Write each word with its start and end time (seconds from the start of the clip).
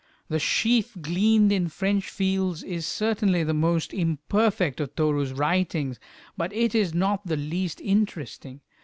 The 0.29 0.39
"Sheaf 0.39 0.97
gleaned 0.99 1.51
in 1.51 1.67
French 1.67 2.09
Fields" 2.09 2.63
is 2.63 2.87
certainly 2.87 3.43
the 3.43 3.53
most 3.53 3.93
imperfect 3.93 4.79
of 4.79 4.95
Toru's 4.95 5.31
writings, 5.31 5.99
but 6.35 6.51
it 6.53 6.73
is 6.73 6.91
not 6.95 7.27
the 7.27 7.37
least 7.37 7.79
interesting. 7.79 8.61